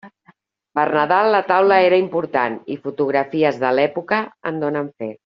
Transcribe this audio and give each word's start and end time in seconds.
Per 0.77 0.85
Nadal 0.95 1.27
la 1.35 1.41
taula 1.51 1.77
era 1.89 1.99
important, 2.05 2.57
i 2.77 2.81
fotografies 2.87 3.61
de 3.65 3.75
l'època 3.81 4.23
en 4.53 4.59
donen 4.65 4.91
fe. 5.03 5.17